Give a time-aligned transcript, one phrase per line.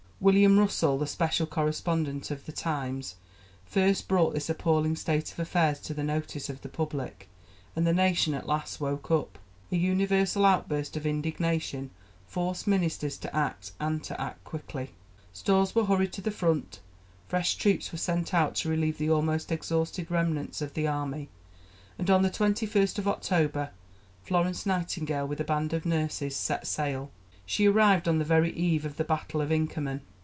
[0.23, 3.15] William Russell, the special correspondent of The Times,
[3.65, 7.27] first brought this appalling state of affairs to the notice of the public,
[7.75, 9.39] and the nation at last woke up.
[9.71, 11.89] A universal outburst of indignation
[12.27, 14.91] forced ministers to act, and to act quickly.
[15.33, 16.81] Stores were hurried to the front;
[17.27, 21.29] fresh troops were sent out to relieve the almost exhausted remnants of the army,
[21.97, 23.71] and on the 21st October
[24.21, 27.09] Florence Nightingale, with a band of nurses, set sail;
[27.43, 29.99] she arrived on the very eve of the Battle of Inkerman.